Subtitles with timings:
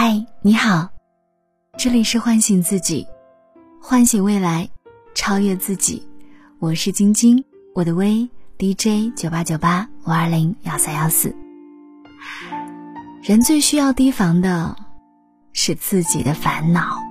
[0.00, 0.90] 嗨，你好，
[1.76, 3.08] 这里是唤醒自己，
[3.82, 4.70] 唤醒未来，
[5.12, 6.06] 超越自己。
[6.60, 7.44] 我是晶晶，
[7.74, 8.30] 我的微
[8.60, 11.34] DJ 九八九八五二零幺三幺四。
[13.24, 14.76] 人最需要提防的
[15.52, 17.02] 是自己的烦恼。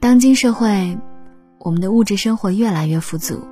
[0.00, 0.98] 当今社会，
[1.60, 3.42] 我们的物质生活越来越富足，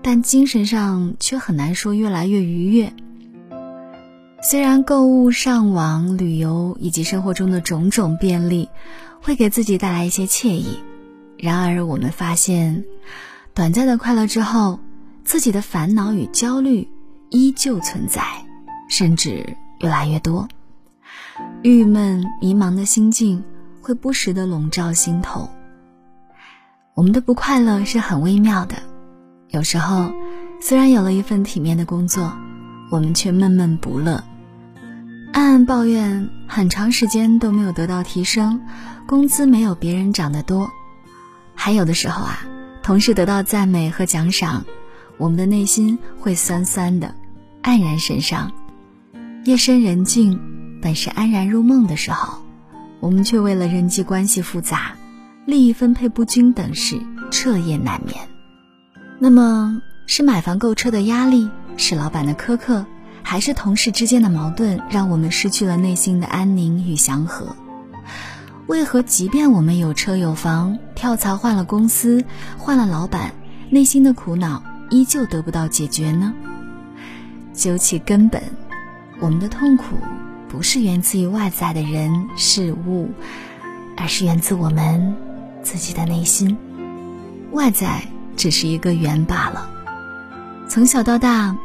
[0.00, 2.92] 但精神上却很难说越来越愉悦。
[4.44, 8.68] 虽然购物、上网、旅游以及生活中的种种便利，
[9.22, 10.80] 会给自己带来一些惬意，
[11.38, 12.84] 然而我们发现，
[13.54, 14.80] 短暂的快乐之后，
[15.24, 16.88] 自己的烦恼与焦虑
[17.30, 18.24] 依旧存在，
[18.90, 20.48] 甚至越来越多。
[21.62, 23.44] 郁闷、迷茫的心境
[23.80, 25.48] 会不时的笼罩心头。
[26.94, 28.74] 我们的不快乐是很微妙的，
[29.50, 30.12] 有时候，
[30.60, 32.36] 虽然有了一份体面的工作，
[32.90, 34.24] 我们却闷闷不乐。
[35.32, 38.60] 暗暗抱怨很长时间都没有得到提升，
[39.06, 40.70] 工资没有别人涨得多，
[41.54, 42.40] 还有的时候啊，
[42.82, 44.64] 同事得到赞美和奖赏，
[45.16, 47.14] 我们的内心会酸酸的，
[47.62, 48.52] 黯然神伤。
[49.44, 50.38] 夜深人静，
[50.82, 52.42] 本是安然入梦的时候，
[53.00, 54.92] 我们却为了人际关系复杂、
[55.46, 58.16] 利益分配不均等事彻夜难眠。
[59.18, 62.84] 那么是买房购车的压力，是老板的苛刻。
[63.32, 67.56] 还是同事之间的矛盾，让我们失去了内心的安宁与祥和。
[68.66, 72.22] 为何即便我们有车有房，跳槽换了公司，
[72.58, 73.32] 换了老板，
[73.70, 76.34] 内心的苦恼依旧得不到解决呢？
[77.54, 78.42] 究其根本，
[79.18, 79.96] 我们的痛苦
[80.46, 83.10] 不是源自于外在的人事物，
[83.96, 85.16] 而是源自我们
[85.62, 86.54] 自己的内心。
[87.52, 88.02] 外在
[88.36, 89.70] 只是一个圆罢了。
[90.68, 91.56] 从小到大。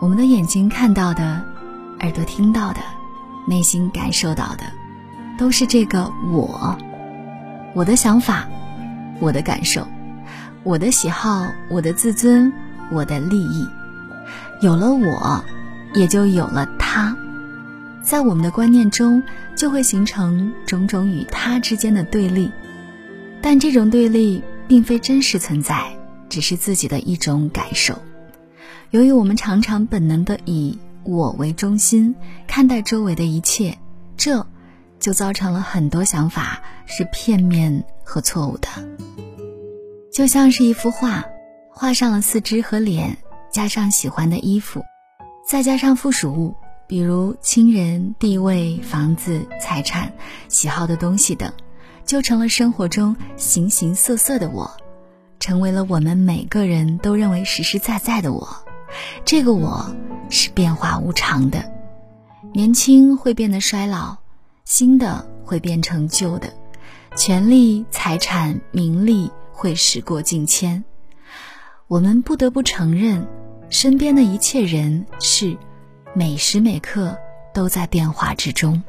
[0.00, 1.44] 我们的眼睛看到的，
[2.00, 2.78] 耳朵听到的，
[3.48, 4.62] 内心感受到的，
[5.36, 6.78] 都是这个我，
[7.74, 8.46] 我的想法，
[9.18, 9.84] 我的感受，
[10.62, 12.52] 我的喜好，我的自尊，
[12.92, 13.66] 我的利益。
[14.60, 15.44] 有了我，
[15.94, 17.16] 也就有了他，
[18.00, 19.20] 在我们的观念中，
[19.56, 22.52] 就会形成种种与他之间的对立。
[23.42, 25.90] 但这种对立并非真实存在，
[26.28, 28.00] 只是自己的一种感受。
[28.90, 32.14] 由于我们常常本能的以我为中心
[32.46, 33.76] 看待周围的一切，
[34.16, 34.46] 这
[34.98, 38.68] 就造成了很多想法是片面和错误的。
[40.10, 41.26] 就像是一幅画，
[41.70, 43.18] 画上了四肢和脸，
[43.52, 44.82] 加上喜欢的衣服，
[45.46, 46.54] 再加上附属物，
[46.86, 50.10] 比如亲人、地位、房子、财产、
[50.48, 51.52] 喜好的东西等，
[52.06, 54.70] 就成了生活中形形色色的我，
[55.38, 58.64] 成为了我们每个人都认为实实在在的我。
[59.24, 59.94] 这个我
[60.30, 61.70] 是变化无常的，
[62.52, 64.16] 年轻会变得衰老，
[64.64, 66.52] 新的会变成旧的，
[67.16, 70.82] 权力、财产、名利会时过境迁。
[71.86, 73.26] 我们不得不承认，
[73.70, 75.56] 身边的一切人事，
[76.14, 77.16] 每时每刻
[77.54, 78.82] 都在变化之中。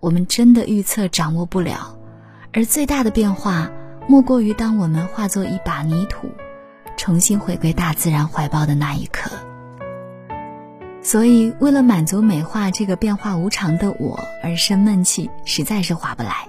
[0.00, 1.98] 我们真的预测掌握不了，
[2.52, 3.70] 而最大的变化，
[4.06, 6.28] 莫过于当我们化作一把泥土。
[7.04, 9.30] 重新回归大自然怀抱的那一刻，
[11.02, 16.48] 所以为了满足美化这个变化无常的我而生闷气，实在是划不来。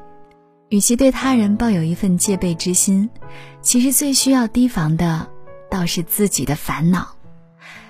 [0.70, 3.10] 与其对他人抱有一份戒备之心，
[3.60, 5.28] 其实最需要提防的，
[5.70, 7.18] 倒是自己的烦恼。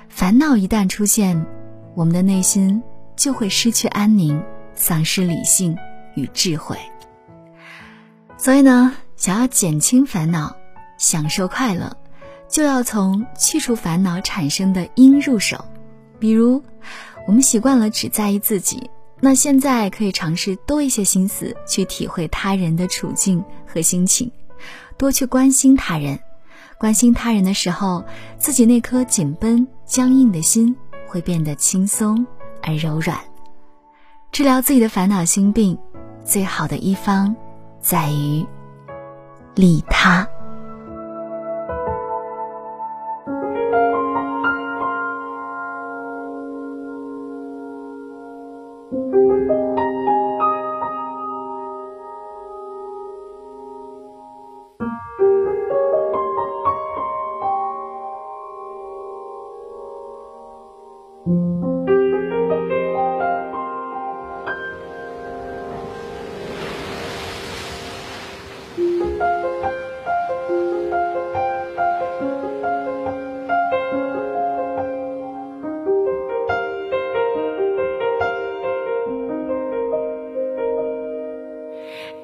[0.09, 1.46] 烦恼一旦出现，
[1.94, 2.81] 我们的内心
[3.16, 4.42] 就会失去安宁，
[4.74, 5.78] 丧失理性
[6.16, 6.80] 与智慧。
[8.38, 10.56] 所以呢，想要减轻烦恼，
[10.98, 11.96] 享受快乐。
[12.56, 15.66] 就要从去除烦恼产生的因入手，
[16.20, 16.64] 比如，
[17.28, 18.90] 我们习惯了只在意自己，
[19.20, 24.32] 那现在可以尝试多一些心思去体会他人的处境和心情，
[24.96, 26.18] 多去关心他人。
[26.78, 28.06] 关心他人的时候，
[28.38, 30.74] 自己那颗紧绷僵硬的心
[31.10, 32.26] 会变得轻松
[32.62, 33.20] 而柔软。
[34.31, 35.78] 治疗自己的烦恼心病，
[36.24, 37.36] 最好的一方，
[37.81, 38.46] 在于
[39.56, 40.25] 利他。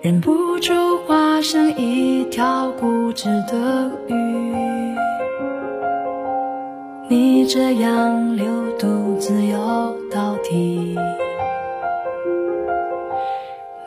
[0.02, 0.74] 忍不住
[1.06, 4.96] 化身一条固执的鱼。
[7.08, 10.98] 你这样流独自游到底。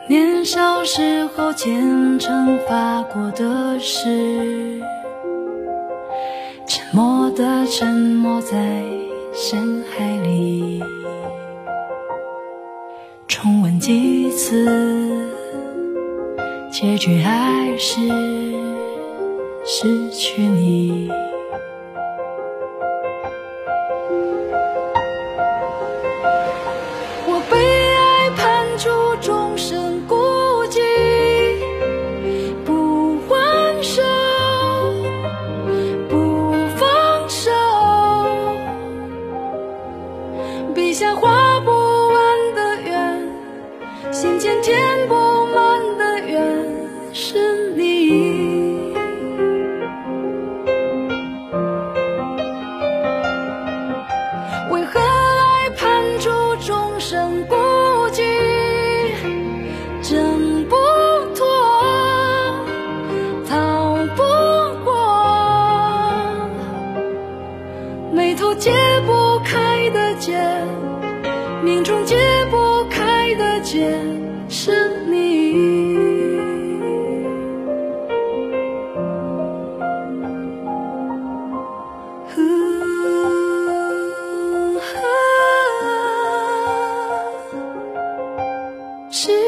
[0.09, 4.81] 年少时候虔诚发过的誓，
[6.69, 8.85] 沉默的沉没在
[9.33, 10.81] 深海里。
[13.27, 15.24] 重温几次，
[16.75, 18.01] 结局还是
[19.65, 21.09] 失去你。
[89.15, 89.44] 是。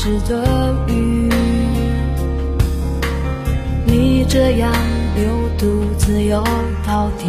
[0.00, 1.28] 固执的雨，
[3.84, 4.72] 你这样
[5.14, 5.26] 流
[5.58, 6.42] 独自游
[6.86, 7.26] 到底。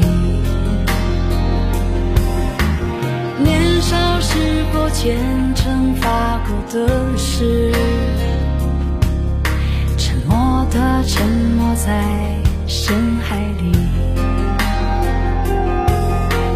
[3.43, 5.17] 年少时候虔
[5.53, 7.73] 诚发过的誓，
[9.97, 12.05] 沉默的沉没在
[12.67, 13.73] 深海里，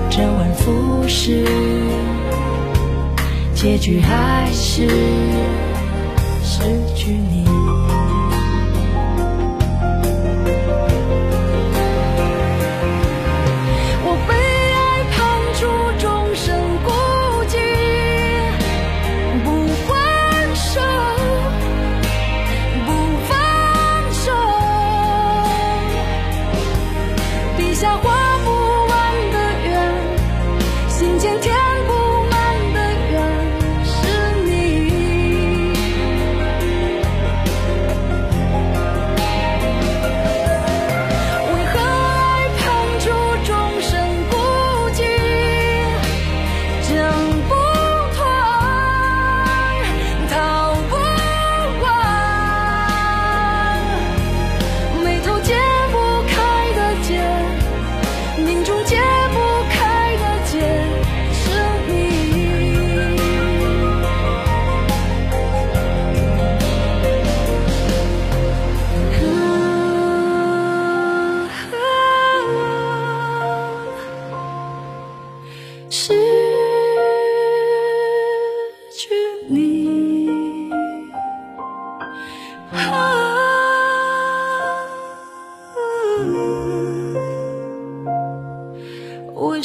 [0.10, 1.46] 周而复始。
[3.54, 4.88] 结局还是
[6.46, 6.62] 失
[6.96, 7.85] 去你。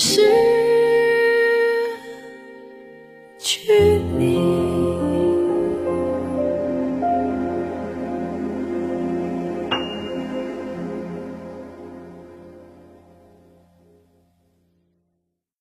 [0.00, 0.49] 是